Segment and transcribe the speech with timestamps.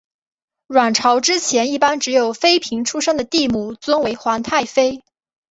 [0.65, 5.03] 阮朝之前一般只有妃嫔出身的帝母尊为皇太妃。